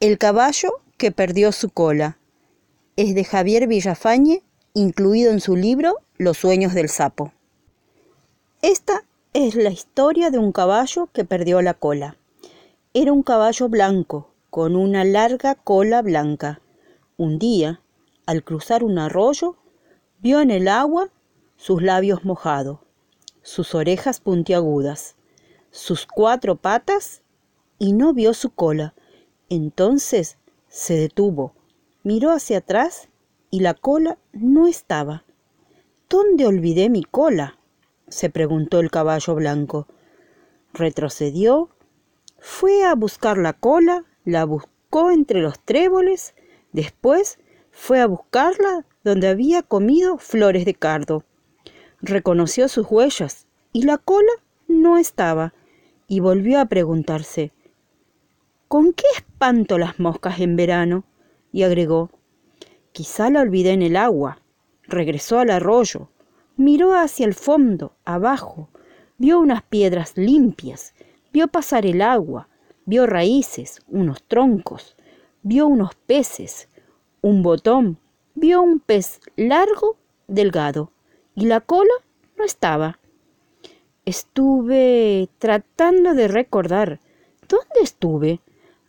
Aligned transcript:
El 0.00 0.16
caballo 0.16 0.80
que 0.96 1.10
perdió 1.10 1.50
su 1.50 1.70
cola. 1.70 2.18
Es 2.94 3.16
de 3.16 3.24
Javier 3.24 3.66
Villafañe, 3.66 4.44
incluido 4.72 5.32
en 5.32 5.40
su 5.40 5.56
libro 5.56 5.96
Los 6.16 6.38
sueños 6.38 6.72
del 6.72 6.88
sapo. 6.88 7.32
Esta 8.62 9.02
es 9.32 9.56
la 9.56 9.70
historia 9.70 10.30
de 10.30 10.38
un 10.38 10.52
caballo 10.52 11.08
que 11.12 11.24
perdió 11.24 11.62
la 11.62 11.74
cola. 11.74 12.16
Era 12.94 13.12
un 13.12 13.24
caballo 13.24 13.68
blanco, 13.68 14.30
con 14.50 14.76
una 14.76 15.02
larga 15.02 15.56
cola 15.56 16.00
blanca. 16.00 16.60
Un 17.16 17.40
día, 17.40 17.80
al 18.24 18.44
cruzar 18.44 18.84
un 18.84 19.00
arroyo, 19.00 19.56
vio 20.20 20.40
en 20.40 20.52
el 20.52 20.68
agua 20.68 21.10
sus 21.56 21.82
labios 21.82 22.24
mojados, 22.24 22.78
sus 23.42 23.74
orejas 23.74 24.20
puntiagudas, 24.20 25.16
sus 25.72 26.06
cuatro 26.06 26.54
patas 26.54 27.22
y 27.80 27.94
no 27.94 28.14
vio 28.14 28.32
su 28.32 28.50
cola. 28.50 28.94
Entonces 29.48 30.36
se 30.68 30.94
detuvo, 30.94 31.54
miró 32.02 32.30
hacia 32.32 32.58
atrás 32.58 33.08
y 33.50 33.60
la 33.60 33.74
cola 33.74 34.18
no 34.32 34.66
estaba. 34.66 35.24
¿Dónde 36.08 36.46
olvidé 36.46 36.90
mi 36.90 37.02
cola? 37.02 37.58
se 38.08 38.30
preguntó 38.30 38.80
el 38.80 38.90
caballo 38.90 39.34
blanco. 39.34 39.86
Retrocedió, 40.72 41.70
fue 42.38 42.84
a 42.84 42.94
buscar 42.94 43.38
la 43.38 43.52
cola, 43.52 44.04
la 44.24 44.44
buscó 44.44 45.10
entre 45.10 45.40
los 45.40 45.58
tréboles, 45.60 46.34
después 46.72 47.38
fue 47.70 48.00
a 48.00 48.06
buscarla 48.06 48.84
donde 49.04 49.28
había 49.28 49.62
comido 49.62 50.18
flores 50.18 50.64
de 50.64 50.74
cardo. 50.74 51.24
Reconoció 52.00 52.68
sus 52.68 52.86
huellas 52.90 53.46
y 53.72 53.82
la 53.82 53.98
cola 53.98 54.32
no 54.66 54.98
estaba, 54.98 55.54
y 56.06 56.20
volvió 56.20 56.60
a 56.60 56.66
preguntarse 56.66 57.52
¿Con 58.68 58.92
qué 58.92 59.06
espanto 59.16 59.78
las 59.78 59.98
moscas 59.98 60.40
en 60.40 60.54
verano? 60.54 61.04
y 61.52 61.62
agregó 61.62 62.10
Quizá 62.92 63.30
la 63.30 63.40
olvidé 63.40 63.70
en 63.72 63.80
el 63.80 63.96
agua. 63.96 64.42
Regresó 64.82 65.38
al 65.38 65.48
arroyo, 65.48 66.10
miró 66.56 66.92
hacia 66.92 67.24
el 67.24 67.32
fondo, 67.32 67.94
abajo, 68.04 68.68
vio 69.16 69.40
unas 69.40 69.62
piedras 69.62 70.18
limpias, 70.18 70.92
vio 71.32 71.48
pasar 71.48 71.86
el 71.86 72.02
agua, 72.02 72.48
vio 72.84 73.06
raíces, 73.06 73.80
unos 73.88 74.22
troncos, 74.24 74.96
vio 75.42 75.66
unos 75.66 75.94
peces, 75.94 76.68
un 77.22 77.42
botón, 77.42 77.98
vio 78.34 78.60
un 78.60 78.80
pez 78.80 79.20
largo, 79.36 79.96
delgado, 80.26 80.92
y 81.34 81.46
la 81.46 81.60
cola 81.60 81.94
no 82.36 82.44
estaba. 82.44 82.98
Estuve 84.04 85.30
tratando 85.38 86.12
de 86.14 86.28
recordar. 86.28 87.00
¿Dónde 87.48 87.80
estuve? 87.82 88.40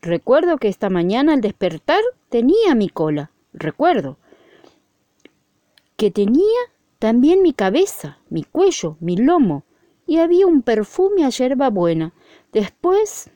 Recuerdo 0.00 0.58
que 0.58 0.68
esta 0.68 0.90
mañana 0.90 1.34
al 1.34 1.40
despertar 1.40 2.00
tenía 2.28 2.74
mi 2.74 2.88
cola. 2.88 3.30
Recuerdo 3.52 4.18
que 5.96 6.10
tenía 6.10 6.60
también 6.98 7.42
mi 7.42 7.52
cabeza, 7.52 8.18
mi 8.30 8.44
cuello, 8.44 8.96
mi 9.00 9.16
lomo, 9.16 9.64
y 10.06 10.18
había 10.18 10.46
un 10.46 10.62
perfume 10.62 11.24
a 11.24 11.30
hierba 11.30 11.70
buena. 11.70 12.12
Después... 12.52 13.30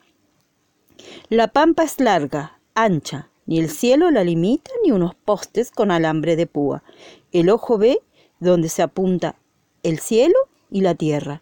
La 1.29 1.49
pampa 1.49 1.83
es 1.83 1.99
larga, 1.99 2.59
ancha, 2.75 3.29
ni 3.45 3.59
el 3.59 3.69
cielo 3.69 4.09
la 4.09 4.23
limita 4.23 4.71
ni 4.83 4.91
unos 4.91 5.15
postes 5.15 5.69
con 5.69 5.91
alambre 5.91 6.35
de 6.35 6.47
púa. 6.47 6.83
El 7.31 7.49
ojo 7.49 7.77
ve 7.77 7.99
donde 8.39 8.69
se 8.69 8.81
apunta 8.81 9.35
el 9.83 9.99
cielo 9.99 10.37
y 10.71 10.81
la 10.81 10.95
tierra, 10.95 11.41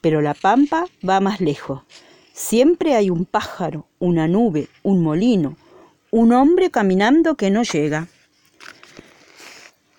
pero 0.00 0.22
la 0.22 0.34
pampa 0.34 0.86
va 1.06 1.20
más 1.20 1.40
lejos. 1.40 1.82
Siempre 2.32 2.94
hay 2.94 3.10
un 3.10 3.26
pájaro, 3.26 3.86
una 3.98 4.26
nube, 4.26 4.68
un 4.82 5.02
molino, 5.02 5.56
un 6.10 6.32
hombre 6.32 6.70
caminando 6.70 7.34
que 7.34 7.50
no 7.50 7.62
llega. 7.62 8.08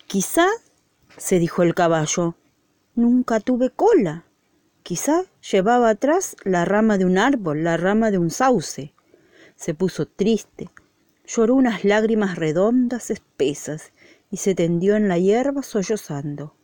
Quizá, 0.08 0.48
se 1.16 1.38
dijo 1.38 1.62
el 1.62 1.76
caballo, 1.76 2.34
nunca 2.96 3.38
tuve 3.38 3.70
cola. 3.70 4.24
Quizá 4.82 5.22
llevaba 5.48 5.90
atrás 5.90 6.36
la 6.42 6.64
rama 6.64 6.98
de 6.98 7.04
un 7.04 7.18
árbol, 7.18 7.62
la 7.62 7.76
rama 7.76 8.10
de 8.10 8.18
un 8.18 8.30
sauce. 8.30 8.92
Se 9.54 9.74
puso 9.74 10.06
triste, 10.06 10.70
lloró 11.26 11.54
unas 11.54 11.84
lágrimas 11.84 12.36
redondas, 12.36 13.10
espesas, 13.10 13.92
y 14.30 14.38
se 14.38 14.56
tendió 14.56 14.96
en 14.96 15.08
la 15.08 15.18
hierba 15.18 15.62
sollozando. 15.62 16.56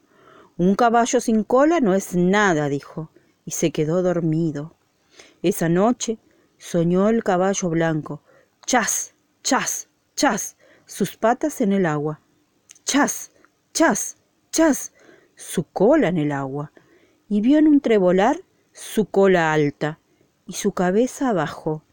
Un 0.57 0.75
caballo 0.75 1.21
sin 1.21 1.45
cola 1.45 1.79
no 1.79 1.95
es 1.95 2.17
nada, 2.17 2.69
dijo, 2.69 3.11
y 3.45 3.53
se 3.53 3.71
quedó 3.71 4.03
dormido. 4.03 4.75
Esa 5.43 5.69
noche 5.69 6.19
soñó 6.59 7.09
el 7.09 7.25
caballo 7.25 7.69
blanco. 7.71 8.23
Chas, 8.67 9.15
chas, 9.43 9.89
chas, 10.15 10.57
sus 10.87 11.17
patas 11.17 11.61
en 11.61 11.73
el 11.73 11.87
agua. 11.87 12.21
Chas, 12.85 13.33
chas, 13.73 14.17
chas, 14.53 14.93
su 15.37 15.65
cola 15.65 16.09
en 16.09 16.19
el 16.19 16.33
agua. 16.33 16.73
Y 17.29 17.41
vio 17.41 17.59
en 17.59 17.69
un 17.69 17.81
trebolar 17.81 18.43
su 18.73 19.07
cola 19.07 19.53
alta 19.53 19.99
y 20.47 20.55
su 20.55 20.73
cabeza 20.73 21.29
abajo, 21.29 21.85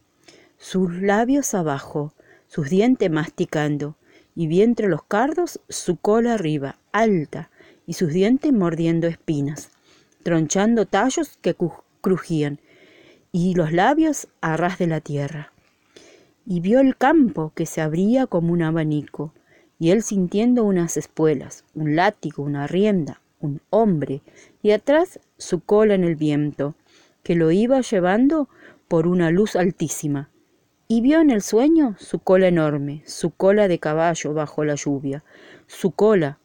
sus 0.57 0.93
labios 1.01 1.53
abajo, 1.53 2.13
sus 2.47 2.69
dientes 2.69 3.11
masticando, 3.11 3.97
y 4.35 4.47
vi 4.47 4.61
entre 4.61 4.87
los 4.87 5.03
cardos 5.03 5.59
su 5.69 5.97
cola 5.97 6.35
arriba, 6.35 6.79
alta, 6.91 7.51
y 7.85 7.93
sus 7.93 8.11
dientes 8.13 8.51
mordiendo 8.53 9.07
espinas, 9.07 9.69
tronchando 10.23 10.85
tallos 10.85 11.37
que 11.41 11.55
crujían, 12.01 12.59
y 13.31 13.53
los 13.55 13.71
labios 13.71 14.27
a 14.41 14.57
ras 14.57 14.77
de 14.77 14.87
la 14.87 15.01
tierra. 15.01 15.51
Y 16.45 16.61
vio 16.61 16.79
el 16.79 16.95
campo 16.95 17.51
que 17.55 17.65
se 17.65 17.81
abría 17.81 18.25
como 18.25 18.53
un 18.53 18.61
abanico, 18.61 19.33
y 19.79 19.91
él 19.91 20.01
sintiendo 20.01 20.63
unas 20.63 20.97
espuelas, 20.97 21.65
un 21.75 21.95
látigo, 21.95 22.43
una 22.43 22.67
rienda, 22.67 23.21
un 23.39 23.61
hombre, 23.69 24.21
y 24.61 24.71
atrás 24.71 25.19
su 25.37 25.59
cola 25.59 25.93
en 25.93 26.03
el 26.03 26.15
viento, 26.15 26.75
que 27.21 27.35
lo 27.35 27.51
iba 27.51 27.81
llevando 27.81 28.49
por 28.87 29.07
una 29.07 29.29
luz 29.29 29.55
altísima. 29.55 30.29
Y 30.87 31.01
vio 31.01 31.19
en 31.19 31.29
el 31.29 31.41
sueño 31.41 31.95
su 31.99 32.19
cola 32.19 32.47
enorme, 32.47 33.03
su 33.05 33.31
cola 33.31 33.67
de 33.67 33.77
caballo 33.77 34.33
bajo 34.33 34.63
la 34.63 34.75
lluvia, 34.75 35.23
su 35.67 35.91
cola, 35.91 36.39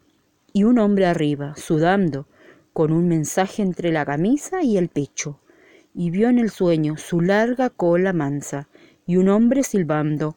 y 0.52 0.64
un 0.64 0.78
hombre 0.80 1.06
arriba, 1.06 1.54
sudando, 1.56 2.26
con 2.72 2.92
un 2.92 3.06
mensaje 3.06 3.62
entre 3.62 3.92
la 3.92 4.04
camisa 4.04 4.62
y 4.62 4.76
el 4.76 4.88
pecho 4.88 5.38
y 5.94 6.10
vio 6.10 6.28
en 6.28 6.38
el 6.38 6.50
sueño 6.50 6.96
su 6.96 7.20
larga 7.20 7.70
cola 7.70 8.12
mansa 8.12 8.68
y 9.06 9.16
un 9.16 9.28
hombre 9.28 9.62
silbando 9.62 10.36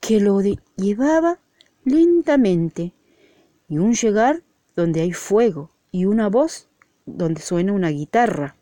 que 0.00 0.20
lo 0.20 0.40
llevaba 0.76 1.38
lentamente 1.84 2.92
y 3.68 3.78
un 3.78 3.94
llegar 3.94 4.42
donde 4.74 5.02
hay 5.02 5.12
fuego 5.12 5.70
y 5.92 6.04
una 6.04 6.28
voz 6.28 6.68
donde 7.06 7.40
suena 7.40 7.72
una 7.72 7.90
guitarra. 7.90 8.56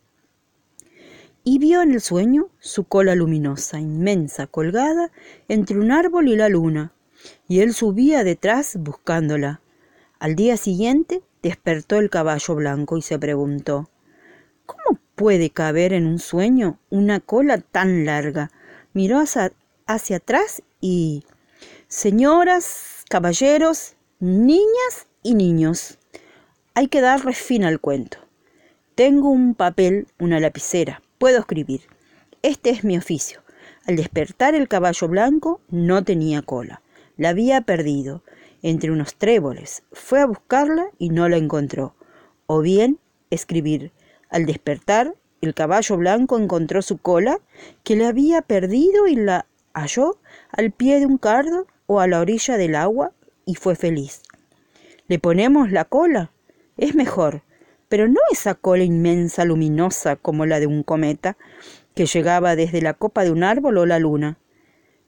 Y 1.44 1.58
vio 1.58 1.80
en 1.82 1.92
el 1.92 2.00
sueño 2.00 2.50
su 2.58 2.84
cola 2.84 3.14
luminosa, 3.14 3.80
inmensa, 3.80 4.46
colgada 4.46 5.10
entre 5.48 5.78
un 5.78 5.90
árbol 5.92 6.28
y 6.28 6.36
la 6.36 6.48
luna, 6.48 6.92
y 7.48 7.60
él 7.60 7.72
subía 7.72 8.24
detrás 8.24 8.76
buscándola. 8.78 9.62
Al 10.18 10.34
día 10.34 10.56
siguiente 10.56 11.22
Despertó 11.43 11.99
el 11.99 12.10
caballo 12.10 12.54
blanco 12.54 12.97
y 12.97 13.03
se 13.03 13.19
preguntó, 13.19 13.88
¿Cómo 14.69 15.00
puede 15.15 15.49
caber 15.49 15.94
en 15.94 16.06
un 16.06 16.19
sueño 16.19 16.78
una 16.91 17.21
cola 17.21 17.59
tan 17.59 18.04
larga? 18.04 18.50
Miró 18.93 19.19
hacia, 19.19 20.16
atrás 20.16 20.62
y... 20.81 21.25
Señoras, 21.88 23.04
caballeros, 23.09 23.94
niñas 24.21 25.06
y 25.22 25.34
niños, 25.34 25.99
hay 26.75 26.88
que 26.88 27.00
darle 27.00 27.32
fin 27.32 27.65
al 27.65 27.81
cuento. 27.81 28.19
Tengo 28.94 29.31
un 29.31 29.55
papel, 29.55 30.06
una 30.19 30.38
lapicera, 30.38 31.03
puedo 31.16 31.38
escribir. 31.38 31.81
Este 32.43 32.69
es 32.70 32.84
mi 32.84 32.99
oficio. 32.99 33.41
Al 33.87 33.96
despertar 33.96 34.55
el 34.55 34.69
caballo 34.69 35.08
blanco 35.08 35.62
no 35.70 36.05
tenía 36.05 36.43
cola, 36.43 36.82
la 37.17 37.31
había 37.31 37.62
perdido 37.62 38.23
entre 38.62 38.90
unos 38.90 39.14
tréboles. 39.14 39.82
Fue 39.93 40.20
a 40.20 40.26
buscarla 40.26 40.88
y 40.99 41.10
no 41.10 41.28
la 41.28 41.37
encontró. 41.37 41.94
O 42.46 42.60
bien 42.60 42.99
escribir. 43.31 43.93
Al 44.31 44.46
despertar, 44.46 45.14
el 45.40 45.55
caballo 45.55 45.96
blanco 45.96 46.38
encontró 46.38 46.82
su 46.82 46.99
cola, 46.99 47.38
que 47.84 47.96
le 47.96 48.06
había 48.06 48.43
perdido 48.43 49.06
y 49.06 49.16
la 49.16 49.46
halló 49.72 50.19
al 50.50 50.72
pie 50.72 50.99
de 50.99 51.06
un 51.06 51.19
cardo 51.19 51.66
o 51.87 52.00
a 52.00 52.06
la 52.06 52.20
orilla 52.20 52.56
del 52.56 52.75
agua 52.75 53.12
y 53.46 53.55
fue 53.55 53.76
feliz. 53.76 54.22
¿Le 55.06 55.19
ponemos 55.19 55.70
la 55.70 55.84
cola? 55.84 56.32
Es 56.76 56.94
mejor, 56.94 57.43
pero 57.88 58.08
no 58.08 58.20
esa 58.31 58.55
cola 58.55 58.84
inmensa, 58.84 59.44
luminosa 59.44 60.16
como 60.16 60.44
la 60.44 60.60
de 60.60 60.66
un 60.66 60.82
cometa, 60.82 61.37
que 61.94 62.06
llegaba 62.06 62.56
desde 62.56 62.82
la 62.82 62.94
copa 62.94 63.25
de 63.25 63.31
un 63.31 63.43
árbol 63.43 63.78
o 63.78 63.87
la 63.87 63.99
luna. 63.99 64.38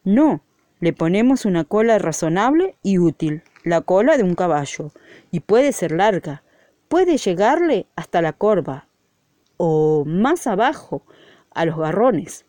No, 0.05 0.43
le 0.81 0.93
ponemos 0.93 1.45
una 1.45 1.65
cola 1.65 1.99
razonable 1.99 2.75
y 2.83 2.99
útil, 2.99 3.43
la 3.65 3.83
cola 3.83 4.17
de 4.17 4.23
un 4.23 4.35
caballo, 4.35 4.91
y 5.31 5.41
puede 5.41 5.73
ser 5.73 5.93
larga, 5.93 6.43
puede 6.89 7.19
llegarle 7.19 7.87
hasta 7.97 8.23
la 8.23 8.33
corva, 8.33 8.87
o 9.59 10.05
más 10.07 10.47
abajo, 10.47 11.03
a 11.53 11.65
los 11.65 11.77
garrones. 11.77 12.47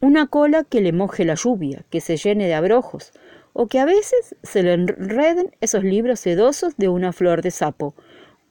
una 0.00 0.28
cola 0.28 0.62
que 0.62 0.80
le 0.80 0.92
moje 0.92 1.24
la 1.24 1.34
lluvia, 1.34 1.84
que 1.90 2.00
se 2.00 2.16
llene 2.16 2.46
de 2.46 2.54
abrojos, 2.54 3.12
o 3.52 3.66
que 3.66 3.80
a 3.80 3.84
veces 3.84 4.36
se 4.44 4.62
le 4.62 4.74
enreden 4.74 5.56
esos 5.60 5.82
libros 5.82 6.20
sedosos 6.20 6.76
de 6.76 6.88
una 6.88 7.12
flor 7.12 7.42
de 7.42 7.50
sapo, 7.50 7.94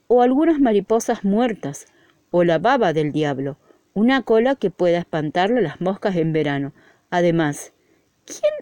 o 0.07 0.21
algunas 0.21 0.60
mariposas 0.60 1.24
muertas, 1.24 1.86
o 2.31 2.44
la 2.44 2.60
baba 2.60 2.92
del 2.92 3.13
diablo, 3.13 3.57
una 3.94 4.21
cola 4.24 4.56
que 4.56 4.69
pueda 4.69 4.98
espantarle 4.98 5.62
las 5.62 5.80
moscas 5.80 6.18
en 6.18 6.33
verano. 6.33 6.74
Además, 7.10 7.71
¿quién 8.25 8.56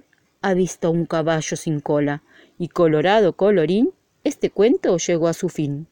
ha 0.45 0.53
visto 0.53 0.91
un 0.91 1.07
caballo 1.07 1.57
sin 1.57 1.79
cola? 1.79 2.21
Y 2.59 2.67
colorado 2.67 3.33
colorín, 3.33 3.93
este 4.23 4.51
cuento 4.51 4.95
llegó 4.97 5.27
a 5.27 5.33
su 5.33 5.49
fin. 5.49 5.87